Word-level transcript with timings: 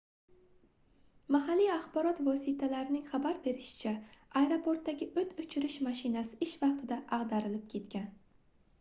mahalliy 1.35 1.67
axborot 1.73 2.21
vositalarining 2.29 3.05
xabar 3.11 3.37
berishicha 3.45 3.93
aeroportdagi 4.43 5.11
oʻt 5.23 5.39
oʻchirish 5.45 5.79
mashinasi 5.91 6.43
ish 6.49 6.59
vaqtida 6.67 7.03
agʻdarilib 7.23 7.73
ketgan 7.77 8.15